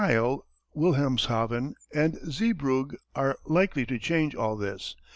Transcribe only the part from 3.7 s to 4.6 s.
to change all